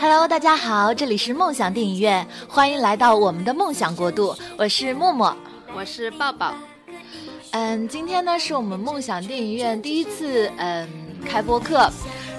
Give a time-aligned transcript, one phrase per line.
[0.00, 4.36] Hello，大家好，这里是梦想电影院，欢迎来到我们的梦想国度。
[4.56, 5.36] 我是默默，
[5.74, 6.54] 我是抱抱。
[7.50, 10.88] 嗯，今天呢是我们梦想电影院第一次嗯
[11.26, 11.90] 开播课，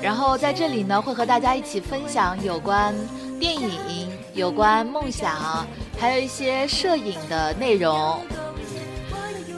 [0.01, 2.95] 然后在这里呢会和大家一起分享有关
[3.39, 5.67] 电影、有关梦想，
[5.99, 8.19] 还有一些摄影的内容。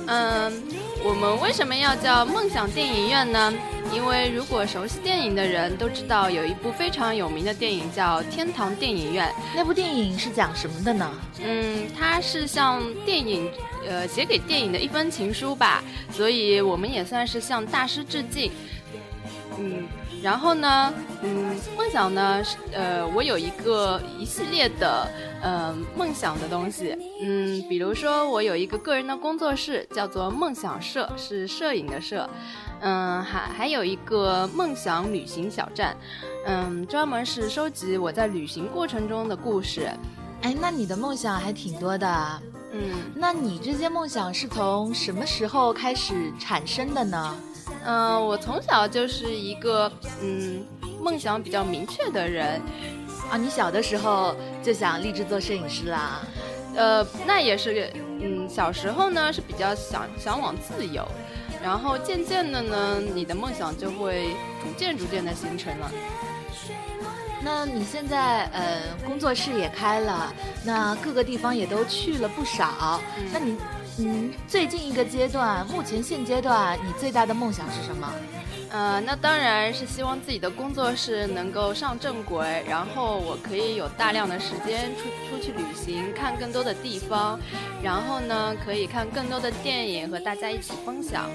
[0.08, 0.64] 嗯，
[1.04, 3.54] 我们为什么要叫梦想电影院呢？
[3.94, 9.28] 因为如果熟悉电影的人都知道，有一部非常有名的电影叫《天堂电影院》。
[9.56, 11.12] 那部电影是讲什么的呢？
[11.44, 13.52] 嗯，它是像电影，
[13.88, 15.84] 呃，写给电影的一封情书吧。
[16.12, 18.52] 所以我们也算是向大师致敬。
[19.60, 19.86] 嗯，
[20.24, 25.08] 然后呢，嗯，梦想呢，呃，我有一个一系列的，
[25.42, 26.98] 呃，梦想的东西。
[27.22, 32.28] 嗯，比如说我有一个个人的工作室，叫做梦想社，是摄影的摄。
[32.82, 35.96] 嗯，还还有一个梦想旅行小站，
[36.46, 39.90] 嗯，专门是收集我在旅行过程中的故事。
[40.42, 42.42] 哎，那你的梦想还挺多的。
[42.74, 42.82] 嗯，
[43.16, 47.36] 那你这些梦想是从什么时候开始产生的呢？
[47.86, 50.64] 嗯，我从小就是一个嗯
[51.02, 52.60] 梦想比较明确的人。
[53.30, 56.22] 啊，你小的时候就想立志做摄影师啦？
[56.76, 61.06] 呃，那也是，嗯，小时候呢是比较想向往自由。
[61.64, 65.92] 然后渐渐的呢，你的梦想就会逐渐逐渐的形成了。
[67.44, 70.32] 那你现在呃工作室也开了，
[70.64, 73.02] 那各个地方也都去了不少。
[73.34, 73.58] 那你
[73.98, 78.12] 嗯最近一个阶段，目前现阶段你最大的梦想是什么？
[78.74, 87.38] 呃，那当然是希望自己的工作室能够上正轨，然后我可以有大量的时间出出去旅行，看更多的地方，
[87.84, 91.30] 然后呢，可以看更多的电影和大家一起分享。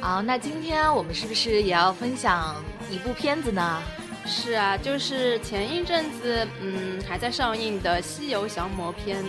[0.00, 2.56] 好，那今天我们是不是也要分享
[2.90, 3.82] 一部片子呢？
[4.24, 9.22] 是啊，就是前一阵子嗯还在上映的《西游降魔篇》。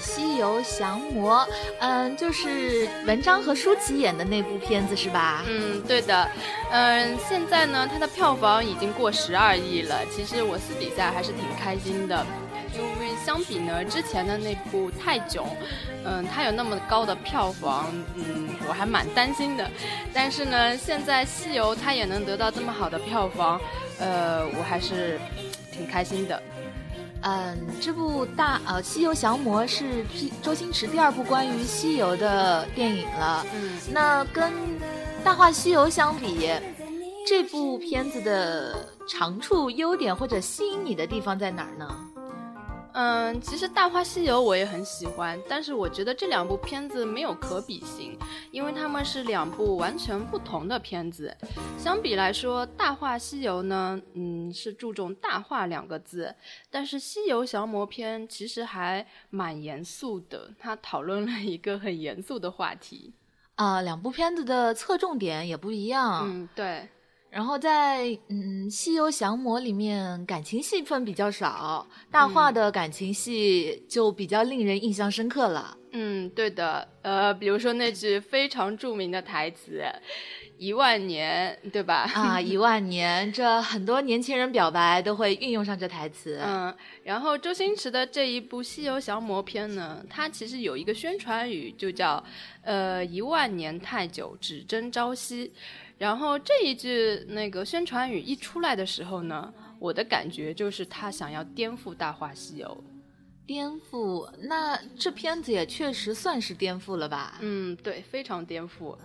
[0.00, 1.38] 西游降魔》，
[1.80, 5.42] 嗯，就是文章和舒淇演的那部片子是吧？
[5.48, 6.28] 嗯，对的。
[6.70, 10.00] 嗯，现在呢，它的票房已经过十二亿了。
[10.10, 12.26] 其实我私底下还是挺开心的，
[12.74, 15.44] 因为相比呢之前的那部《泰囧》，
[16.04, 19.70] 嗯，它有那么高的票房，嗯，我还蛮担心的。
[20.12, 23.60] 但是呢，现在《西游》它也能得到这么好的票房，
[23.98, 25.20] 呃，我还是
[25.70, 26.42] 挺开心的。
[27.26, 30.04] 嗯，这部大呃《西游降魔》是
[30.42, 33.44] 周星驰第二部关于西游的电影了。
[33.54, 34.52] 嗯，那跟
[35.24, 36.50] 《大话西游》相比，
[37.26, 41.88] 这部片子的长处、优点或者吸引你的地方在哪儿呢？
[42.94, 48.16] 嗯，其实《大话西游》我也很喜欢，但是我觉得这两部片子没有可比性，
[48.52, 51.36] 因为他们是两部完全不同的片子。
[51.76, 56.32] 相比来说，《大话西游》呢，嗯，是注重“大话”两个字，
[56.70, 63.12] 但是《西游降魔篇》其实还蛮严肃的，它讨论了一个很严肃的话题。
[63.56, 66.28] 啊，两部片子的侧重点也不一样。
[66.30, 66.88] 嗯，对。
[67.34, 75.76] 然后在嗯《西游降魔》里面感情戏份比较少，大话的感情戏就比较令人印象深刻了。
[75.90, 79.82] 嗯，对的，呃，比如说那句非常著名的台词。
[80.56, 82.08] 一万年，对吧？
[82.14, 86.40] 啊，一万 年，这很多年轻人表白都会运用上这台词。
[86.40, 92.22] 嗯，然后周星驰的这一部《西游降魔篇》呢，它其实有一个宣传语，就叫
[92.62, 95.52] “呃，一万年太久，只争朝夕”。
[95.98, 102.66] 然后这一句那个宣传语一出来的时候呢，我的感觉就是他想要颠覆《大话西游》。
[103.46, 104.28] 颠覆？
[104.40, 107.38] 那这片子也确实算是颠覆了吧？
[107.40, 108.96] 嗯，对，非常颠覆。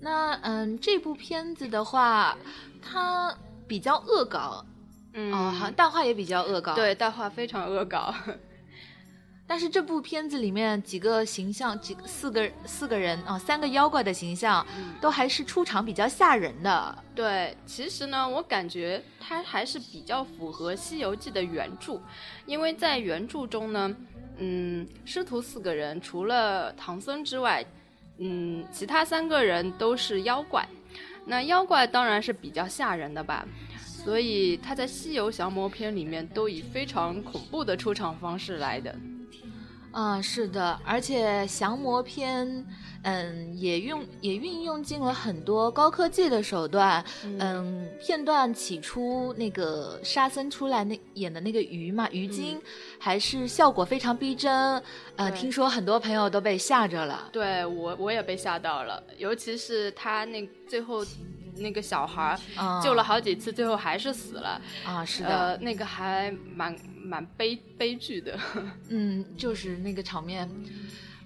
[0.00, 2.36] 那嗯，这部片子的话，
[2.80, 3.36] 它
[3.68, 4.64] 比较恶搞，
[5.12, 8.12] 嗯，哦，好像大话也比较恶搞，对，大话非常恶搞。
[9.52, 14.66] 但是这部片子里面几个形象，几四个四个人啊，三个妖怪的形象，
[14.98, 17.04] 都还是出场比较吓人的。
[17.14, 22.00] 对，其实呢，我感觉它还是比较符合《西游记》的原著，
[22.46, 23.94] 因为在原著中呢，
[24.38, 27.62] 嗯，师徒四个人除了唐僧之外。
[28.16, 30.66] 嗯，其他三个人都是妖怪，
[31.26, 33.46] 那妖怪当然是比较吓人的吧，
[33.76, 38.96] 所以他在《西游降魔篇》里面都以非常恐怖的出场方式来的。
[39.92, 42.66] 啊，是的，而且降魔篇，
[43.02, 47.04] 嗯，也用也运用进了很多高科技的手段。
[47.22, 52.60] 嗯，片段起初那个沙僧出来那演的那个鱼嘛，鱼精，
[52.98, 54.82] 还是效果非常逼真。
[55.16, 57.28] 呃，听说很多朋友都被吓着了。
[57.30, 61.04] 对我，我也被吓到了，尤其是他那最后
[61.56, 62.38] 那个小孩
[62.82, 68.38] 救了好几次，最后还是死了啊，是的，呃，那个还蛮蛮悲悲剧的，
[68.88, 70.48] 嗯，就是那个场面。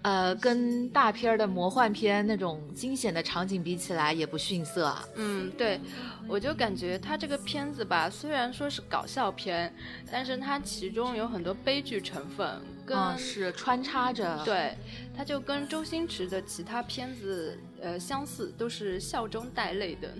[0.02, 4.96] 呃，跟大片的魔幻片那种惊险的场景比起来，也不逊色。
[5.16, 5.80] 嗯，对，
[6.28, 9.74] 我就感觉他这个片子吧，虽然说是搞笑片，
[10.12, 12.48] 但是它其中有很多悲剧成分，
[12.84, 14.44] 跟是穿插着。
[14.44, 14.76] 对，
[15.16, 20.14] 它就跟周星驰的其他片子呃相似，都是笑中带泪的。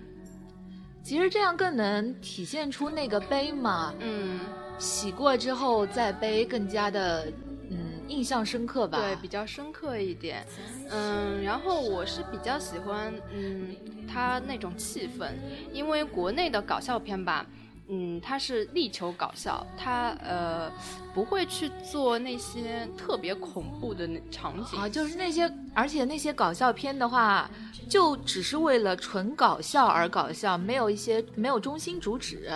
[1.06, 3.94] 其实这样更能体现出那个杯嘛。
[4.00, 4.40] 嗯，
[4.76, 7.26] 洗过之后再杯，更加的。
[7.70, 7.76] 嗯
[8.08, 8.98] 印象深刻吧？
[8.98, 10.44] 对，比较深刻一点。
[10.90, 13.74] 嗯，然后我是比较喜欢，嗯，
[14.08, 15.28] 他那种气氛，
[15.72, 17.44] 因为国内的搞笑片吧，
[17.88, 20.70] 嗯，他是力求搞笑，他呃
[21.14, 27.50] 不会去做那些特别恐怖的场景啊，就是那些，而且那些搞笑片的话，
[27.88, 32.50] 就只是为了纯搞笑而搞笑，没有一些没有中心主旨。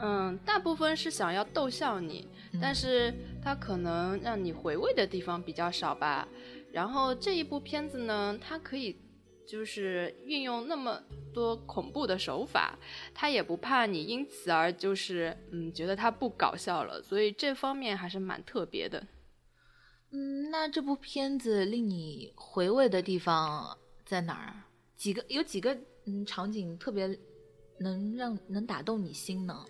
[0.00, 2.26] 嗯，大部分是想要逗笑你，
[2.60, 3.14] 但是。
[3.40, 6.26] 他可能让你回味的地方比较少吧，
[6.70, 8.94] 然后这一部片子呢，它可以
[9.48, 11.02] 就是运用那么
[11.32, 12.78] 多恐怖的手法，
[13.14, 19.06] 他也不怕你因此而就是嗯觉得他不搞笑了，所以这方面还是蛮特别的。
[20.10, 24.52] 嗯，那这部片子令你回味的地方在哪儿？
[24.96, 27.18] 几个有几个嗯场景特别
[27.78, 29.64] 能让能打动你心呢？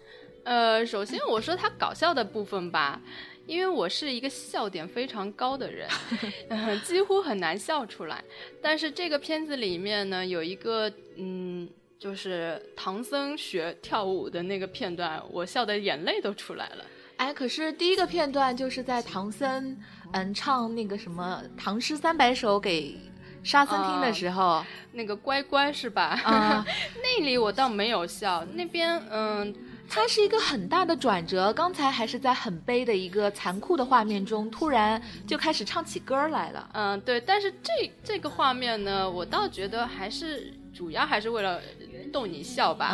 [0.49, 2.99] 呃，首先我说它搞笑的部分吧。
[3.47, 5.89] 因为我是一个笑点非常高的人，
[6.85, 8.23] 几乎很难笑出来。
[8.62, 11.67] 但是这个片子里面呢，有一个嗯，
[11.99, 16.85] 就是唐僧学跳舞的那个片段，我笑的眼泪都出来了。
[17.17, 19.75] 哎，可是第一个片段就是在唐僧
[20.12, 22.99] 嗯唱那个什么《唐诗三百首》给
[23.43, 24.62] 沙僧听的时候，
[24.93, 26.21] 那个乖乖是吧？
[26.23, 26.62] 啊，
[27.03, 29.55] 那里我倒没有笑，那边嗯。
[29.90, 36.69] 它是一个很大的转折，刚才还是在很悲的一个残酷的画面中，突然就开始唱起歌来了。
[36.75, 41.61] 嗯，对，但是这这个画面呢，我倒觉得还是主要还是为了
[42.12, 42.90] 逗你笑吧。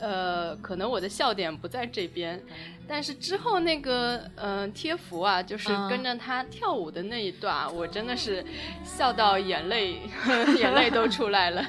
[0.00, 2.40] 嗯，呃，可能我的笑点不在这边，
[2.86, 8.44] 但是之后那个嗯贴符啊，就是跟着他跳舞的那一段，我真的是
[8.84, 10.02] 笑到眼泪
[10.58, 11.64] 眼泪都出来了。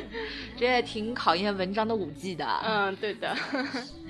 [0.56, 2.46] 这也挺考验文章的舞技的。
[2.64, 3.36] 嗯，对的。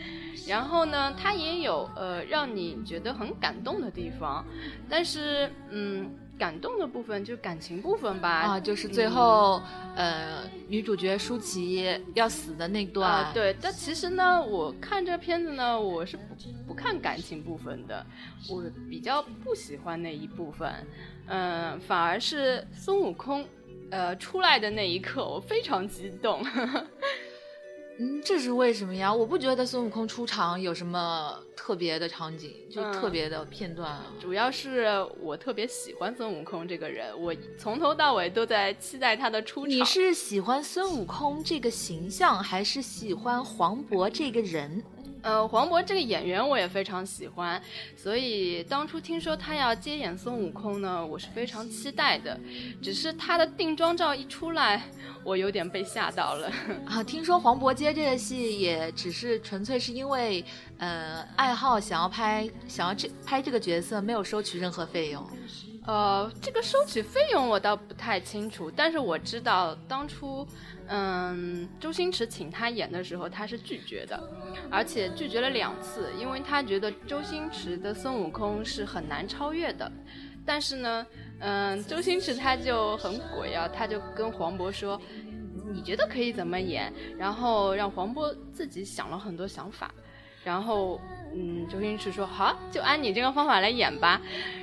[0.46, 4.44] 然后呢，它也有呃让你觉得很感动的地方，
[4.88, 9.62] 但是嗯，感动的部分就感情部分吧，啊，就是最后
[9.94, 11.84] 呃女主角舒淇
[12.14, 13.54] 要死的那段，对。
[13.60, 16.22] 但其实呢，我看这片子呢，我是不
[16.66, 18.04] 不看感情部分的，
[18.48, 20.72] 我比较不喜欢那一部分，
[21.26, 23.46] 嗯，反而是孙悟空
[23.90, 26.42] 呃出来的那一刻，我非常激动。
[28.02, 29.14] 嗯，这是为什么呀？
[29.14, 33.96] 我不觉得孙悟空出场有什么特别的场景，就特别的片段。
[34.20, 34.88] 主要是
[35.20, 39.70] 我特别喜欢孙悟空这个人，我从头到尾都在期待他的出场。
[39.70, 44.82] 你是喜欢孙悟空这个形象，还是喜欢黄渤这个人？
[45.22, 47.62] 呃，黄渤这个演员我也非常喜欢，
[47.96, 52.38] 所以当初听说他要接演孙悟空呢，我是非常期待的。
[52.82, 54.82] 只是他的定妆照一出来，
[55.24, 56.50] 我有点被吓到了。
[56.86, 60.44] 啊，听说黄渤接这个戏也只是纯粹是因为，
[60.78, 65.24] 呃，爱好想要拍，想要这拍这个角色，没有收取任何费用。
[65.84, 70.46] 呃，这个收取费用我倒不太清楚，但是我知道当初。
[70.88, 74.20] 嗯，周星驰请他演的时候，他是拒绝的，
[74.70, 79.90] 而且拒绝了两次，因为他觉得周星驰的孙悟空是很难超越的。
[80.44, 81.06] 但是呢，
[81.38, 85.00] 嗯，周星驰他就很鬼啊，他就跟黄渤说
[85.72, 89.94] ：“你觉得可以怎么演？”然后让黄渤自己想了很多想法，
[90.44, 91.00] 然后。
[91.34, 94.20] 嗯，周星驰说好，就按你这个方法来演吧。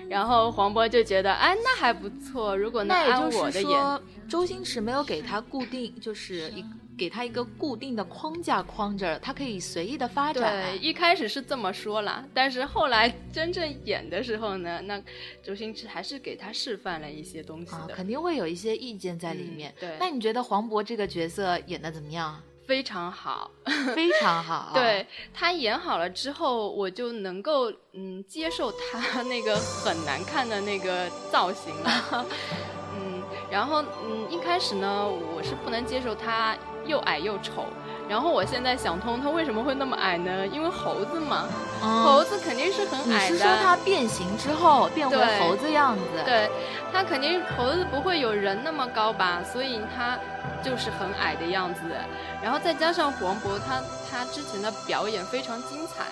[0.09, 2.57] 然后黄渤就觉得，哎，那还不错。
[2.57, 6.65] 如果能按我的演，周星驰没有给他固定，就是一
[6.97, 10.43] 给他一个固定的框架框着，他可以随意的发展。
[10.43, 14.99] 对，一开始是这么说了，但是后来真正演的时候呢，那
[15.43, 19.73] 周星驰还是给他示范了一些东西的，肯定会有一些意见在里面。
[19.79, 22.41] 对，那你觉得黄渤这个角色演的怎么样？
[22.69, 23.49] 非常好，
[23.95, 24.69] 非常好。
[24.75, 32.25] 对他演好了之后，我就能够嗯接受他 那个很难看的那个造型了。
[32.93, 35.03] 嗯，然后嗯一开始呢，
[35.35, 37.65] 我是不能接受他又矮又丑，
[38.09, 40.47] 然后我现在想通，他为什么会那么矮呢？
[40.47, 41.45] 因为猴子嘛，
[41.79, 43.33] 猴子肯定是很矮的。
[43.33, 46.01] 你是说它变形之后变回猴子样子？
[46.25, 46.49] 对，
[46.91, 50.17] 它肯定猴子不会有人那么高吧，所以它
[50.63, 51.81] 就是很矮的样子。
[52.41, 56.05] 然后再加上黄渤他他之前的表演非常精彩，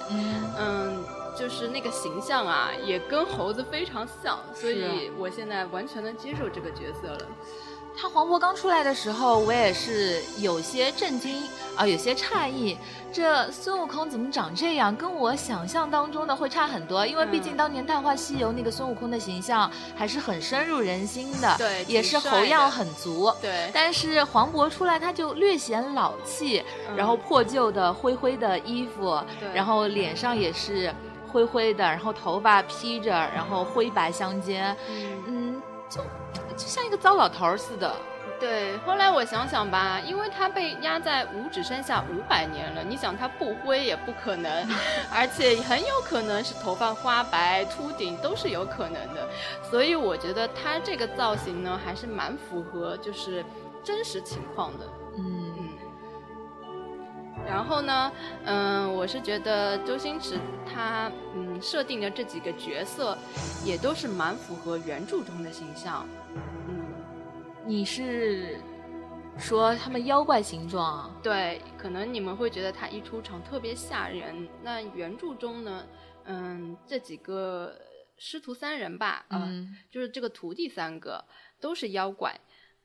[0.59, 1.03] 嗯，
[1.35, 7.21] 就是那个形象啊，也跟猴子非常像，所以我现在完全能接受这个角色了。
[7.99, 11.41] 他黄渤刚出来的时候，我也是有些震惊
[11.75, 12.77] 啊，有些诧异，
[13.11, 14.95] 这孙悟空怎么长这样？
[14.95, 17.07] 跟我想象当中的会差很多。
[17.07, 23.71] 因为毕竟当年《大话西游》那个孙悟空的形象还是很深入人心的，对，也是猴样很足，对。
[23.73, 26.63] 但是黄渤出来，他就略显老气，
[26.95, 29.19] 然后破旧的灰灰的衣服，
[29.55, 30.93] 然后脸上也是
[31.27, 34.77] 灰灰的，然后头发披着，然后灰白相间，
[35.25, 35.99] 嗯，就。
[36.57, 37.95] 就像一个糟老头儿似的。
[38.39, 44.67] 对，后来我想想吧，因为他被压在五指山下五百年了，你想他不灰也不可能，
[45.11, 49.27] 而且很有可能是头发花白、秃顶都是有可能的，
[49.63, 53.43] 所以我觉得他这个造型呢，还是蛮符合就是
[53.83, 54.85] 真实情况的。
[55.17, 55.46] 嗯嗯。
[57.47, 58.11] 然后呢，
[58.45, 63.17] 嗯，我是觉得周星驰他嗯设定的这几个角色，
[63.65, 66.07] 也都是蛮符合原著中的形象。
[66.67, 66.85] 嗯
[67.65, 68.57] 你是
[69.37, 71.13] 说他们妖怪形状？
[71.21, 74.47] 对，可能你们会觉得他一出场特别吓人。
[74.63, 75.85] 那原著中呢？
[76.25, 77.73] 嗯，这几个
[78.17, 81.23] 师徒三人吧，嗯，就是这个徒弟三个
[81.59, 82.37] 都是妖怪，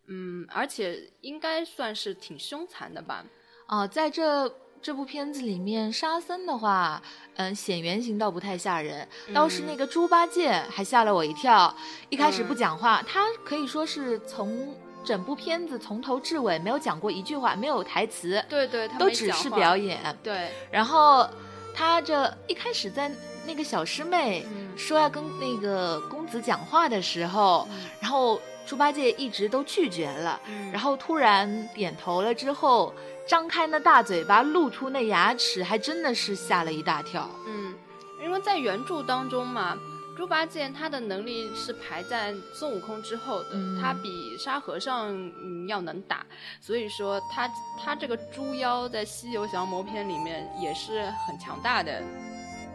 [0.07, 3.25] 嗯，而且应该算是挺凶残的吧？
[3.73, 4.53] 哦，在这。
[4.85, 7.01] 这部片子里面，沙僧的话，
[7.37, 11.73] 嗯，显原型倒不太吓人，倒是那个猪八戒还吓了我一跳。
[12.09, 14.75] 一开始不讲话，他可以说是从
[15.05, 20.01] 整部片子从头至尾没有讲过一句话，没有台词，对对，都只是表演。
[20.21, 21.25] 对，然后
[21.73, 23.09] 他这一开始在
[23.47, 24.45] 那个小师妹
[24.77, 27.69] 说要跟那个公子讲话的时候，
[28.01, 30.41] 然后猪八戒一直都拒绝了，
[30.73, 32.93] 然后突然点头了之后。
[33.27, 37.29] 张开那大嘴巴，露出那牙齿，还真的是吓了一大跳。
[37.47, 37.75] 嗯，
[38.23, 39.79] 因为在原著当中嘛，
[40.17, 43.51] 猪八戒他的能力是排在孙悟空之后的，
[43.81, 46.27] 他比沙和尚嗯要能打，
[46.61, 47.49] 所以说他
[47.83, 52.03] 他这个猪妖在《西游降魔篇》里面也是很强大的。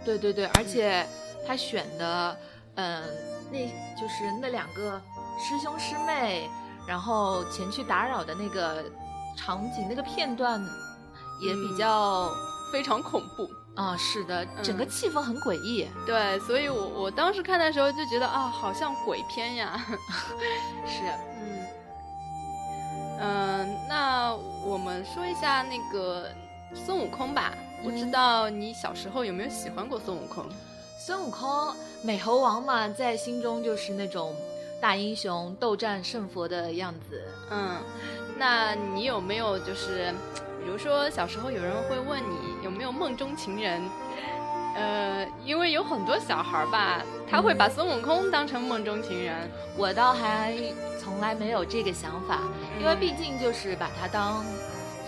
[0.06, 1.06] 对对对，而且
[1.46, 2.38] 他选的，
[2.76, 3.04] 嗯，
[3.52, 3.60] 那
[4.00, 5.00] 就是那两个
[5.38, 6.50] 师兄师妹，
[6.88, 8.86] 然后前去打扰的那个。
[9.38, 10.60] 场景那个片段
[11.40, 12.30] 也比较
[12.74, 15.88] 非常恐怖啊，是的，整个气氛很诡异。
[16.06, 19.80] 对，所以我我当时看的时候就觉得啊，好像鬼片呀。
[20.86, 21.04] 是，
[21.40, 21.66] 嗯
[23.20, 26.28] 嗯，那我们说一下那个
[26.74, 27.54] 孙悟空吧。
[27.84, 30.44] 不知道你小时候有没有喜欢过孙悟空？
[31.00, 31.48] 孙悟空，
[32.02, 34.36] 美猴王嘛，在心中就是那种
[34.82, 37.24] 大英雄斗战胜佛的样子。
[37.52, 37.78] 嗯。
[38.38, 40.14] 那你有没有就是，
[40.64, 43.82] 比如说小时候有人会问你有没有梦中情人，
[44.76, 50.54] 呃，因为有很多小孩吧，他会把孙悟空当成梦中情人，我倒还
[51.00, 52.42] 从来没有这个想法，
[52.80, 54.46] 因为毕竟就是把他当。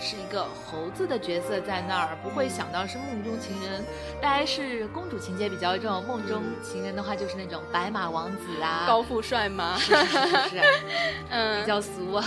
[0.00, 3.84] 是一个猴子的角色在那儿，不会想到是梦中情人，
[4.20, 6.02] 大概是公主情节比较重。
[6.06, 9.76] 梦中情人的话，就是那种白马王子啊，高富帅吗？
[9.78, 10.62] 是是是，
[11.28, 12.24] 嗯，比较俗啊。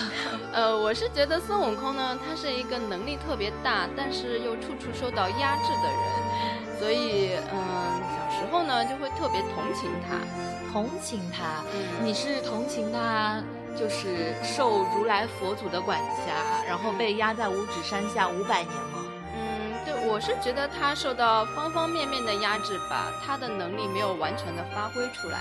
[0.53, 11.63] 呃，我是觉得孙悟空呢，他是一个能力特别大，但是又处处受到压制的人，所以嗯，小时候呢就会特别同情他，同情他。
[12.03, 13.41] 你是同情他？
[13.77, 18.99] 就是受如来佛祖的管辖，然后被压在五指山下五百年吗？
[19.35, 25.39] 嗯，对，我是觉得他受到方方面面的压制吧，他的能力没有完全的发挥出来。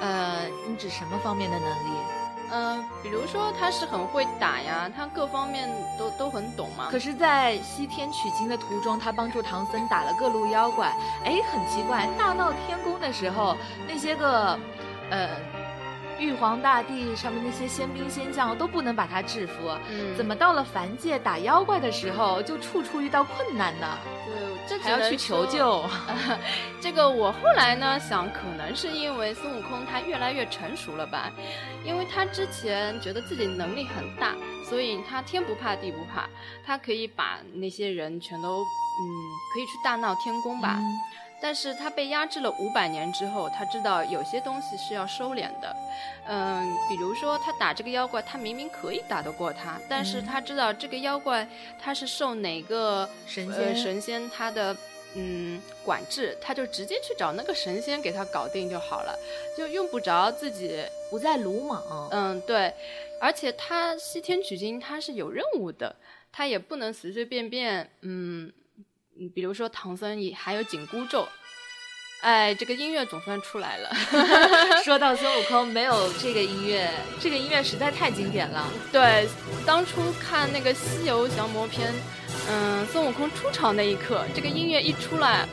[0.00, 1.90] 呃，你指什么方面的能力？
[2.54, 6.88] 嗯，比如说他是很会打呀，他各方面都都很懂嘛。
[6.90, 10.94] 可是，在西天取经的途中，他帮助唐僧打了各路妖怪。
[11.24, 13.56] 哎，很奇怪，大闹天宫的时候，
[13.88, 14.58] 那些个，
[15.10, 15.28] 呃。
[16.18, 23.98] 玉皇大帝上面那些仙兵仙将都不能把他制服，嗯怎么到了凡界打妖怪的时候就处处遇到困难呢？
[24.26, 25.84] 对，这还要去求救。
[26.80, 31.30] 这个我后来呢想，可能是因为孙悟空他越来越成熟了吧，
[31.84, 34.34] 因为他之前觉得自己能力很大，
[34.68, 36.28] 所以他天不怕地不怕，
[36.64, 39.04] 他可以把那些人全都嗯，
[39.52, 40.78] 可以去大闹天宫吧。
[41.42, 45.76] 但是他被压制了五百年之后，他知道有些东西是要收敛的，
[46.28, 51.46] 嗯，比如说他打这个妖怪，他明明可以打得过他，但是他知道这个妖怪
[51.80, 54.76] 他是受哪个神仙神仙他的
[55.16, 59.18] 嗯管制，他就直接去找那个神仙给他搞定就好了，
[59.58, 60.80] 就用不着自己
[61.10, 62.08] 不再鲁莽。
[62.12, 62.72] 嗯，对，
[63.20, 65.96] 而且他西天取经他是有任务的，
[66.30, 68.52] 他也不能随随便便嗯。
[69.18, 71.28] 嗯，比如说唐僧也还有紧箍咒，
[72.22, 73.90] 哎，这个音乐总算出来了。
[74.84, 76.90] 说到孙悟空，没有这个音乐，
[77.20, 78.66] 这个音乐实在太经典了。
[78.90, 79.28] 对，
[79.66, 81.92] 当初看那个《西游降魔篇》，
[82.48, 85.46] 嗯，孙悟空出场那一刻，这个音乐一出来，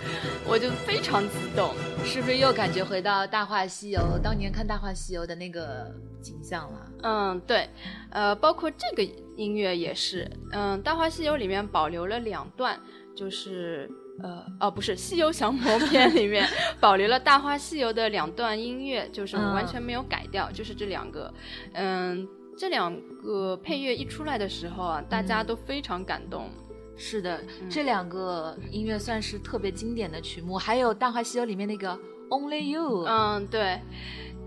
[0.45, 1.73] 我就非常激动，
[2.05, 6.85] 是不是又感觉回到《大话西游》当年看《大话西游》的那个景象了？
[7.01, 7.67] 嗯，对，
[8.11, 9.03] 呃，包括这个
[9.35, 12.79] 音乐也是，嗯，《大话西游》里面保留了两段。
[13.19, 13.91] 就是
[14.23, 16.47] 呃哦不是《西游降魔篇》里面
[16.79, 21.33] 保留了《大话西游》的两段音乐，就是完全没有改掉，就是这两个，
[21.73, 22.25] 嗯，
[22.57, 26.49] 这两个配乐一出来的时候啊，大家都非常感动。
[26.95, 31.99] 是的，这两个音乐算是特别经典的曲目，还有《大话西游》里面那个
[32.29, 33.03] Only You。
[33.05, 33.81] 嗯，对，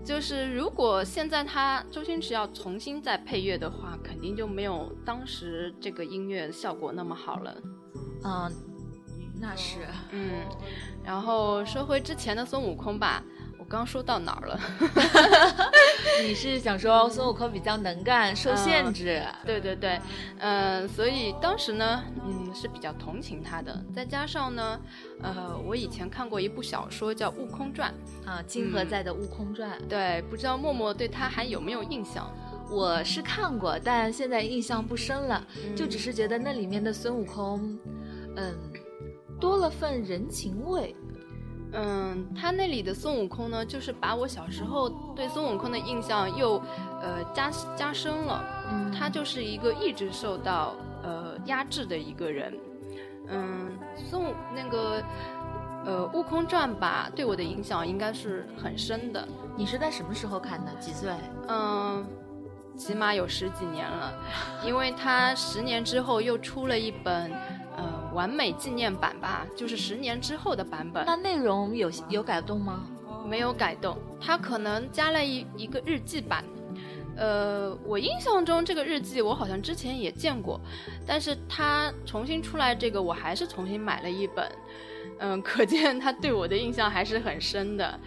[0.03, 7.55] 就是如果现在他周星驰要重新再配乐的话，肯定就没有当时这个音乐效果那么好了。
[8.23, 8.51] 嗯，
[9.39, 9.79] 那是
[10.11, 10.41] 嗯，
[11.03, 13.23] 然后说回之前的孙悟空吧，
[13.59, 14.59] 我刚说到哪儿了？
[16.21, 19.21] 你是想说孙悟空比较能干，受限制？
[19.45, 19.99] 对对对，
[20.39, 23.83] 嗯，所以当时呢，嗯，是比较同情他的。
[23.93, 24.79] 再加上呢，
[25.21, 27.93] 呃，我以前看过一部小说叫《悟空传》
[28.29, 29.71] 啊，金河在的《悟空传》。
[29.87, 32.31] 对，不知道默默对他还有没有印象？
[32.73, 37.77] 我是看过，但现在印象不深了，就只是觉得那里面的孙悟空。
[38.35, 38.55] 嗯，
[39.39, 40.95] 多了份人情味。
[41.75, 46.61] 嗯，他那里的孙悟空呢，就是把我小时候对孙悟空的印象又
[47.01, 48.43] 呃加加深了。
[48.71, 52.53] 嗯，他就是一个一直受到呃压制的一个人。
[53.27, 55.03] 嗯，孙悟那个
[55.85, 59.27] 呃《悟空传》吧，对我的影响应该是很深的。
[59.55, 60.71] 你是在什么时候看的？
[60.79, 61.11] 几岁？
[61.47, 62.05] 嗯，
[62.77, 64.13] 起码有十几年了，
[64.65, 67.31] 因为他十年之后又出了一本。
[67.75, 71.03] 呃，完美纪念版吧，就是十年之后的版本。
[71.07, 72.85] 那内容有有改动吗？
[73.27, 76.45] 没有改动，他可能加了一一个日记版。
[77.17, 80.61] 呃，我印象中这个日记我好像之前也见过，
[81.07, 84.51] 但是他重新出来这个，我还是重新买了一本。
[85.17, 87.99] 嗯，可见他对我的印象还是很深的。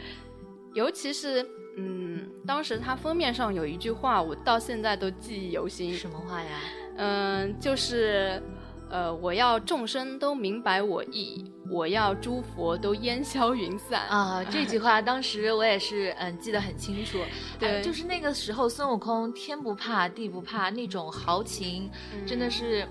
[0.74, 1.44] 尤其是，
[1.77, 5.95] 嗯，当时它封面上有一句话，我到现在都记忆犹新。
[5.95, 6.59] 什么话呀？
[6.97, 8.43] 嗯，就是。
[8.89, 14.45] 呃，我要众生都明白我意，我要诸佛都烟消云散啊！
[14.45, 17.19] 这句话当时我也是嗯记得很清楚，
[17.59, 21.91] 对，就是那个时候孙悟空天不怕地不怕那种豪情，
[22.25, 22.87] 真的是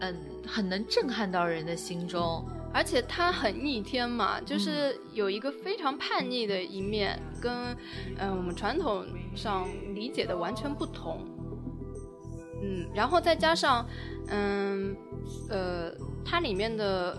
[0.00, 2.42] 嗯很能震撼到人的心中，
[2.78, 7.76] 而且他很逆天嘛，就是有一个非常叛逆的一面，跟
[8.18, 11.26] 嗯我们传统上理解的完全不同，
[12.62, 13.84] 嗯，然后再加上。
[14.30, 14.94] 嗯，
[15.48, 15.90] 呃，
[16.22, 17.16] 它里面的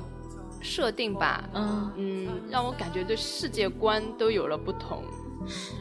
[0.61, 5.03] 设定吧，嗯嗯，让我感觉对世界观都有了不同。
[5.47, 5.73] 是，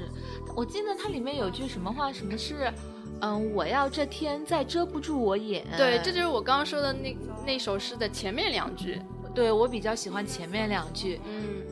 [0.57, 2.73] 我记得它里面有句什么话，什么是，
[3.21, 5.67] 嗯，我要这天再遮不住我眼。
[5.77, 8.99] 对，这就是我刚刚说的那那首诗的前面两句。
[9.39, 11.21] 对我比较喜欢前面两句。
[11.25, 11.63] 嗯，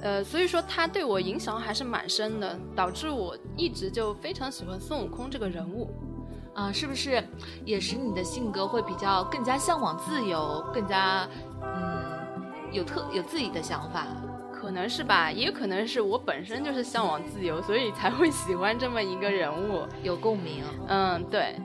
[0.00, 5.88] 呃，所以说他对我影响还是蛮深的，导致我一直就非常喜欢孙悟空这个人物。
[6.54, 7.22] 啊，是不是
[7.64, 11.28] 也使你的性格会比较更加向往自由，更加
[11.62, 12.42] 嗯
[12.72, 14.08] 有特有自己的想法？
[14.52, 20.64] 可能是吧，也有可能是我本身就是向往自由，所以才会喜欢这么一个人物，有共鸣。
[20.88, 21.56] 嗯，对，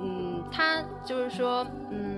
[0.00, 2.17] 嗯，他就是说，嗯，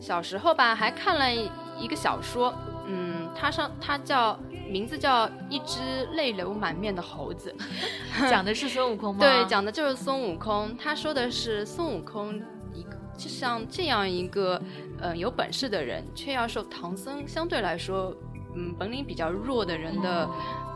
[0.00, 1.32] 小时候吧，还看了
[1.78, 2.54] 一个小说，
[2.86, 4.38] 嗯，它上它叫。
[4.66, 7.54] 名字叫一只泪流满面的猴子，
[8.30, 9.20] 讲的是孙悟空吗？
[9.20, 10.74] 对，讲的就是孙悟空。
[10.78, 14.60] 他说的是孙悟空一个就像这样一个
[14.98, 18.12] 呃有本事的人，却要受唐僧相对来说
[18.56, 20.28] 嗯本领比较弱的人的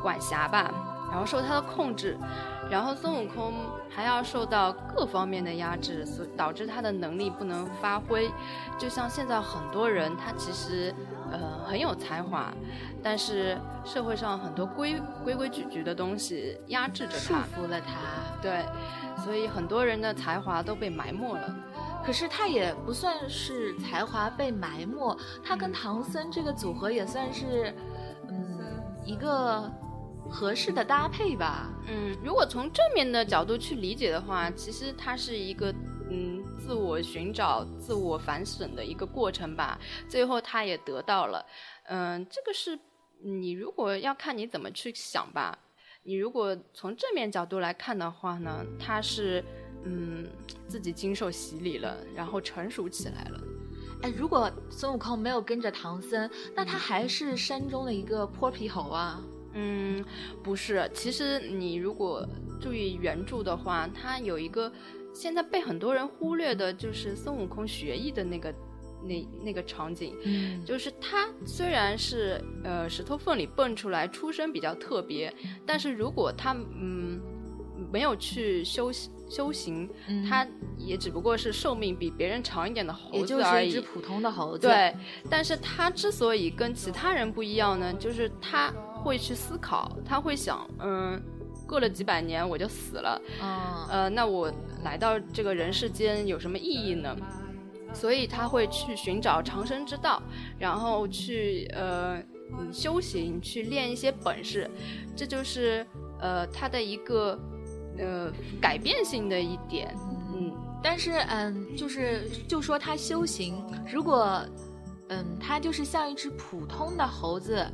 [0.03, 0.71] 管辖吧，
[1.11, 2.17] 然后受他的控制，
[2.71, 3.55] 然后孙悟空
[3.89, 8.31] 还要受到各方面的压制，所导致他的能力不能发挥。
[8.79, 10.95] 就像现在很多人，他其实。
[11.31, 12.51] 呃很有才华，
[13.03, 17.97] 但是社会上很多规规规矩矩的东西压制着他束他，缚了他。
[18.41, 18.65] 对，
[19.23, 21.55] 所以很多人的才华都被埋没了。
[22.03, 27.75] 可是他也不算是才华被埋没，他跟嗯唐僧这个组合也算是，
[28.31, 29.71] 嗯，一个
[30.31, 31.71] 合适的搭配吧。
[31.87, 35.75] 嗯，如果从正面的角度去理解的话，其实它是一个
[36.11, 39.79] 嗯自我寻找、自我反省的一个过程吧。
[40.09, 41.45] 最后他也得到了，
[41.85, 42.79] 嗯，这个是
[43.23, 45.59] 你如果要看你怎么去想吧。
[46.05, 49.45] 你如果从正面角度来看的话呢，他是
[49.85, 50.27] 嗯
[50.67, 53.41] 自己经受洗礼了，然后成熟起来了。
[54.03, 59.21] 哎，如果孙悟空没有跟着唐僧，那他还是山中的一个泼皮猴啊。
[59.55, 60.05] 嗯，
[60.43, 62.27] 不是，其实你如果
[62.61, 64.73] 注意原著的话，它有一个
[65.15, 68.55] 现在被很多人忽略的，就是孙悟空学艺的那个
[69.03, 75.33] 那那个场景，嗯就是他虽然是呃石头缝里蹦出来，出身比较特别，
[75.65, 77.21] 但是如果他嗯
[77.91, 78.91] 没有去修
[79.29, 83.89] 修行，嗯他也只不过是寿命比别人长一点的猴子而已就是一只。
[83.89, 84.95] 普通的猴子。，对，
[85.31, 88.73] 但是他之所以跟其他人不一样呢，就是他
[89.09, 91.19] 会去思考，他会想，嗯，
[91.67, 93.49] 过了几百年我就死了，嗯。
[93.89, 94.53] 呃，那我
[94.85, 97.17] 来到这个人世间有什么意义呢？
[97.95, 100.23] 所以他会去寻找长生之道，
[100.59, 102.19] 然后去呃
[102.59, 104.71] 嗯修行，去练一些本事，
[105.17, 105.87] 这就是
[106.21, 107.41] 呃他的一个
[107.97, 109.97] 呃改变性的一点，
[110.35, 114.39] 嗯但是嗯，就是就说他修行，如果
[115.09, 117.67] 嗯他就是像一只普通的猴子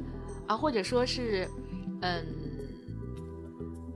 [0.47, 1.49] 啊，或者说是
[2.03, 2.25] 嗯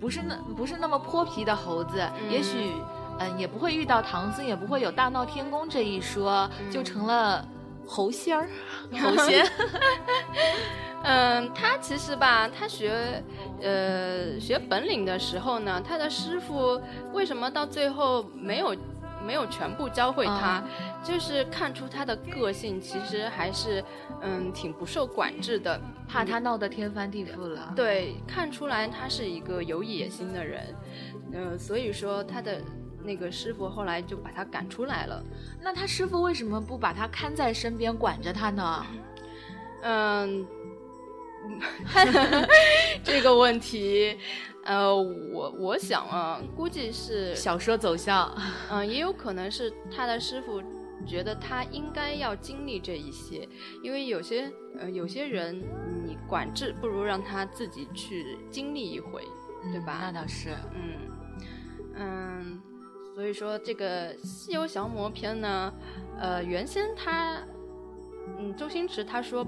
[0.00, 2.72] 不是那不是那么泼皮的猴子，也许
[3.18, 7.46] 嗯也不会遇到唐僧，也不会有大闹天宫这一说，就成了
[7.86, 8.48] 猴仙儿、
[9.02, 9.44] 猴仙。
[11.04, 13.22] 嗯，他其实吧，他学
[13.62, 16.80] 呃学本领的时候呢，他的师傅
[17.12, 18.74] 为什么到最后没有
[19.28, 20.64] 没有全部教会他，
[21.04, 23.84] 就是看出他的个性其实还是
[24.22, 27.70] 嗯挺不受管制的，怕他闹得天翻地覆了。
[27.76, 30.74] 对，看出来他是一个有野心的人，
[31.34, 32.62] 呃，所以说他的
[33.04, 35.22] 那个师傅后来就把他赶出来了。
[35.60, 38.86] 那他师傅为什么不把他看在身边管着他呢？
[39.82, 40.46] 嗯，
[43.04, 44.16] 这 个问题，
[44.64, 48.34] 呃，我我想啊，估计是，小说走向，
[48.70, 50.62] 嗯、也有可能是他的师傅
[51.06, 53.48] 觉得他应该要经历这一些，
[53.82, 55.58] 因为有些呃有些人
[56.04, 59.22] 你管制不如让他自己去经历一回，
[59.72, 60.50] 对吧嗯那倒是。
[60.74, 60.92] 嗯
[62.00, 62.62] 嗯，
[63.14, 65.72] 所以说这个《西游降魔篇》呢，
[66.18, 67.42] 呃，原先他，
[68.38, 69.44] 嗯，周星驰他说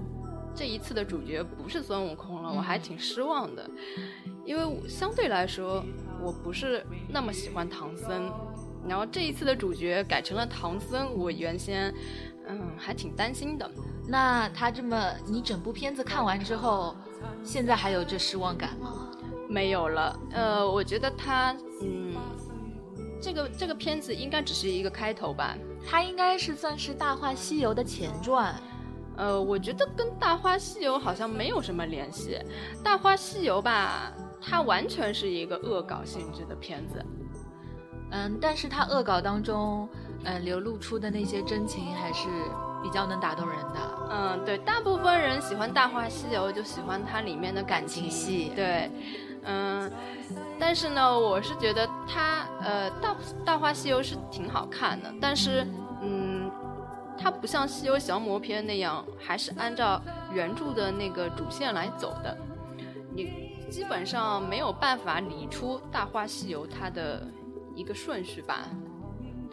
[0.55, 3.69] 这一次的主角不是孙悟空了，我还挺失望的，
[4.45, 5.85] 因为相对来说
[6.23, 8.31] 我不是那么喜欢唐僧，
[8.87, 11.95] 然后这一次的主角改成了唐僧，我原先
[12.47, 13.71] 嗯还挺担心的。
[14.07, 16.95] 那他这么，你整部片子看完之后，
[17.45, 19.09] 现在还有这失望感吗？
[19.49, 20.19] 没有了。
[20.33, 22.15] 呃，我觉得他，嗯，
[23.21, 25.57] 这个这个片子应该只是一个开头吧。
[25.89, 28.55] 它应该是算是《大话西游》的前传。
[29.17, 32.39] 呃，我觉得跟《大话西游》好像没有什么联系，
[32.83, 37.05] 《大话西游》吧，它完全是一个恶搞性质的片子。
[38.13, 39.89] 嗯，但是它恶搞当中，
[40.25, 42.29] 嗯，流露出的那些真情还是
[42.83, 44.09] 比较能打动人的。
[44.11, 48.91] 嗯，对，大部分人喜欢《大话西游》，就喜欢它里面的感情戏对，
[49.45, 49.89] 嗯，
[50.59, 53.11] 但是呢，我是觉得它，呃，大
[53.45, 55.90] 《大话西游》是挺好看的，但是，嗯，
[57.21, 60.01] 它不像《西游降魔篇》那样，还是按照
[60.33, 62.37] 原著的那个主线来走的。
[63.15, 67.27] 你基本上没有办法理出《大话西游》它的
[67.75, 68.61] 一个顺序吧。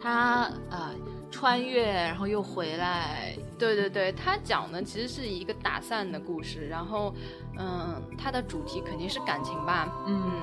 [0.00, 0.94] 它呃
[1.30, 7.12] 穿越，然后又回来，对对对，它讲的其实是一个打散的故事，然后，
[7.58, 10.40] 嗯，它的主题肯定是感情吧，嗯，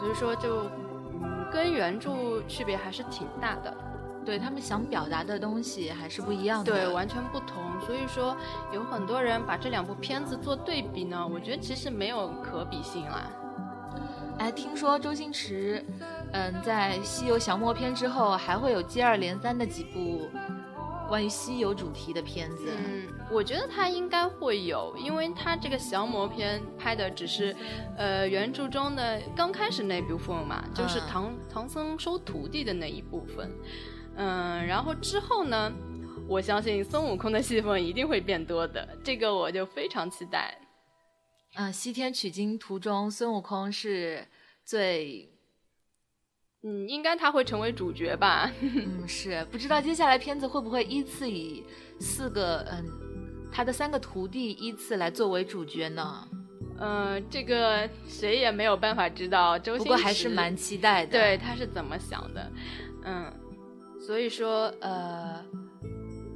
[0.00, 0.64] 所以说就，
[1.22, 3.76] 嗯，跟原著区别还是挺大的，
[4.24, 6.72] 对他们想表达的东西还是不一样的。
[6.72, 7.62] 对，完全不同。
[7.86, 8.36] 所以说，
[8.72, 13.30] 有很多人把这两部片子做对比呢，我觉得其实没有可比性啦。
[14.38, 15.84] 哎，听说周星驰，
[16.32, 20.28] 嗯，在《西游降魔篇》之后，还会有接二连三的几部
[21.08, 22.72] 关于西游主题的片子。
[22.76, 27.54] 嗯，我觉得他应该会有，因为他这个降魔篇拍的只是，
[27.96, 33.48] 呃，原著中的刚开始那部分嘛，就是嗯唐、唐僧收徒弟的那一部分。
[34.16, 35.72] 嗯，然后之后呢，
[36.28, 40.56] 我相信孙悟空的戏份一定会变多的，这个我就非常期待。
[41.56, 44.26] 嗯，西天取经途中，孙悟空是
[44.64, 45.28] 最，
[46.62, 48.50] 嗯，应该他会成为主角吧？
[48.60, 51.64] 嗯，是，不知道接下来片子会不会依次以
[52.00, 52.84] 四个，嗯，
[53.52, 56.28] 他的三个徒弟依次来作为主角呢？
[56.80, 59.56] 嗯，这个谁也没有办法知道。
[59.56, 61.12] 周星不过还是蛮期待的。
[61.12, 62.52] 对，他是怎么想的？
[63.04, 63.32] 嗯，
[64.04, 65.42] 所以说，呃，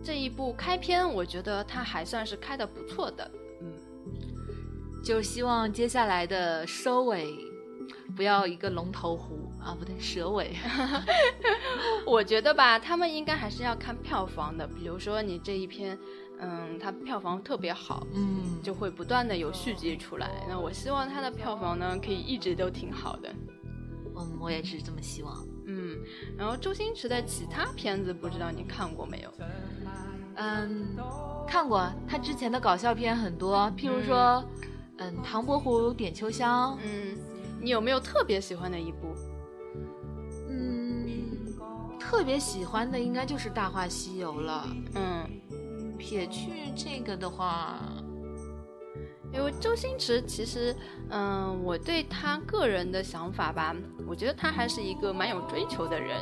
[0.02, 3.30] 这一部开篇，我觉得它还算是开的不错的。
[3.60, 3.72] 嗯
[5.04, 7.32] 就希望接下来的收尾
[8.16, 10.56] 不要一个龙头虎啊，不对，蛇尾。
[12.04, 14.66] 我觉得吧，他们应该还是要看票房的。
[14.66, 15.96] 比如说你这一篇，
[16.40, 20.28] 嗯，它票房特别好，嗯，就会不断的有续集出来。
[20.48, 23.32] 那我希望它的票房呢，可以一直都挺好的。
[24.16, 25.47] 嗯，我也是这么希望。
[25.98, 29.32] 嗯，然后周星驰的其他片子，不知道你看过没有？
[30.36, 30.96] 嗯，
[31.46, 31.90] 看过。
[32.06, 34.44] 他之前的搞笑片很多，譬如说。
[35.00, 36.76] 嗯，唐伯虎点秋香。
[36.82, 37.16] 嗯，
[37.60, 39.14] 你有没有特别喜欢的一部？
[40.48, 41.54] 嗯，
[42.00, 44.66] 特别喜欢的应该就是《大话西游》了。
[44.96, 45.24] 嗯，
[45.96, 47.78] 撇去这个的话，
[49.32, 50.74] 因为周星驰其实，
[51.10, 53.74] 嗯，我对他个人的想法吧，
[54.06, 56.16] 我觉得他还是一个蛮有追求的人。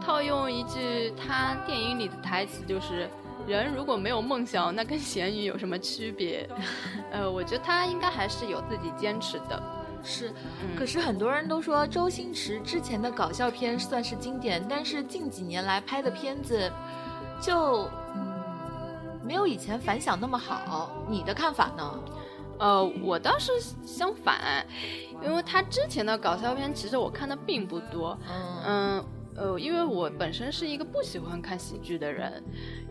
[0.00, 3.08] 套用一句他电影里的台词，就是。
[3.46, 6.48] 人如果没有梦想，那跟咸鱼有什么区别？
[7.10, 9.60] 呃，我觉得他应该还是有自己坚持的。
[10.04, 10.30] 是，
[10.76, 16.70] 可是很多人都说周星驰之前的搞笑片算是经典，但是近几年来拍的片子
[17.40, 20.90] 就嗯没有以前反响那么好。
[21.08, 21.98] 你的看法呢？
[22.60, 23.50] 呃，我倒是
[23.84, 24.64] 相反，
[25.24, 28.16] 因为他之前的搞笑片其实我看的并不多。
[28.64, 29.04] 嗯。
[29.36, 32.42] 呃，因为我本身是一个不喜欢看喜剧的人，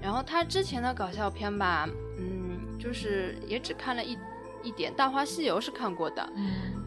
[0.01, 4.17] 然后他之前的搞笑片吧，嗯，就是也只看了一
[4.63, 6.27] 一点，《大话西游》是看过的，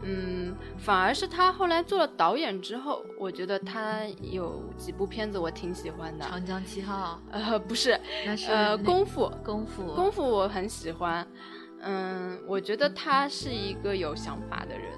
[0.01, 11.25] 嗯，反而是他后来做了导演之后，我觉得他有几部片子我挺喜欢的，《长江七号》呃，不是，那是呃，功夫，功夫，功夫我很喜欢，
[11.83, 14.91] 嗯，我觉得他是一个有想法的人，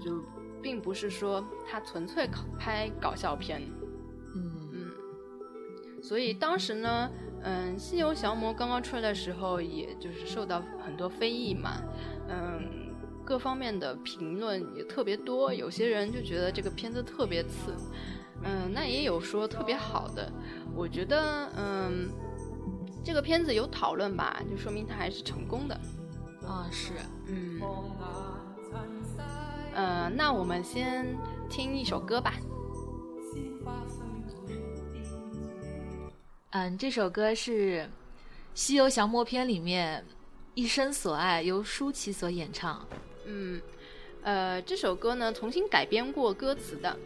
[0.00, 0.24] 就。
[0.62, 3.62] 并不是说他纯粹拍搞笑片，
[4.34, 7.08] 嗯嗯，所以当时呢，
[7.42, 11.80] 嗯，《西游降魔》刚刚出来的时候，也就是受到很多非议嘛，
[12.28, 12.92] 嗯，
[13.24, 17.72] 各方面的评论也特别多，有些人就觉得这个片子特别次，
[18.42, 20.32] 嗯，那也有说特别好的，
[20.74, 22.08] 我觉得，嗯，
[23.04, 25.80] 这个片子有讨论吧，就说明它还是成功的，
[26.46, 26.92] 啊，是，
[27.26, 27.60] 嗯。
[29.74, 31.06] 呃，那我们先
[31.50, 32.34] 听一首歌吧。
[36.50, 37.80] 嗯，这首歌是
[38.54, 40.02] 《西游降魔篇》里面
[40.54, 42.86] 《一生所爱》，由舒淇所演唱。
[43.26, 43.60] 嗯，
[44.22, 46.96] 呃，这首歌呢重新改编过歌词的。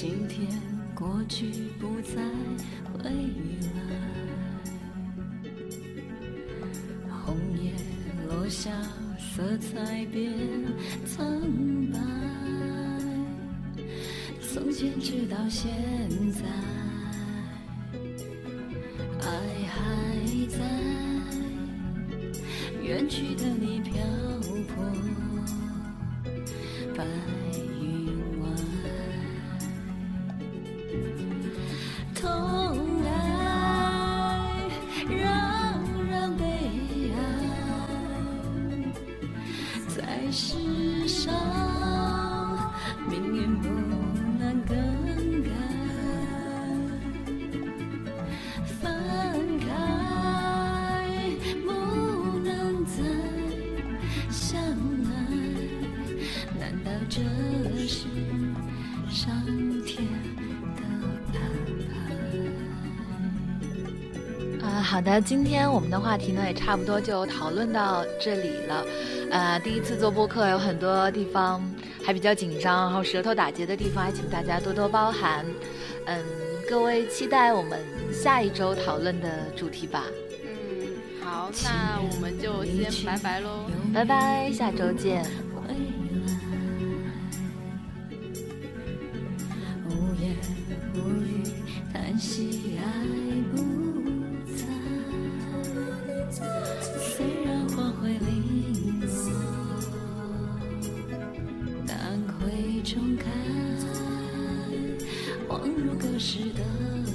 [0.00, 0.48] 今天
[0.94, 1.44] 过去
[1.78, 2.22] 不再
[2.90, 3.12] 回来
[7.22, 7.70] 红叶
[8.26, 8.70] 落下
[9.18, 10.32] 色彩变
[11.04, 11.22] 苍
[11.92, 11.98] 白
[14.40, 15.70] 从前直到现
[16.32, 16.79] 在。
[64.90, 68.84] 好的，今天我们的话题呢也差不多就讨论到这里了。
[69.30, 71.62] 呃，第一次做播客，有很多地方
[72.04, 75.46] 还比较紧张，然后舌头打结的地方，还请大家多多包涵。
[76.06, 76.18] 嗯，
[76.68, 77.78] 各位期待我们
[78.12, 80.06] 下一周讨论的主题吧。
[80.42, 85.24] 嗯，好，那我们就先拜拜喽，拜拜，下周见。
[106.20, 107.09] 时的